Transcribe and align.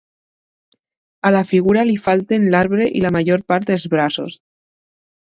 A 1.29 1.31
la 1.33 1.41
figura 1.49 1.83
li 1.89 1.97
falten 2.05 2.47
l'arbre 2.55 2.87
i 3.01 3.03
la 3.03 3.11
major 3.17 3.43
part 3.53 3.69
dels 3.73 3.85
braços. 3.93 4.39